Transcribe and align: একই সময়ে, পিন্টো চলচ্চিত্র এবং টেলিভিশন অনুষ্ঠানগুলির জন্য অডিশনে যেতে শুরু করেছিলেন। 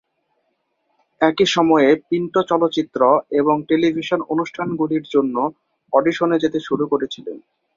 একই 1.21 1.47
সময়ে, 1.47 1.89
পিন্টো 2.07 2.41
চলচ্চিত্র 2.43 3.01
এবং 3.31 3.55
টেলিভিশন 3.69 4.19
অনুষ্ঠানগুলির 4.33 5.05
জন্য 5.13 5.35
অডিশনে 5.93 6.37
যেতে 6.39 6.59
শুরু 6.59 6.83
করেছিলেন। 6.87 7.37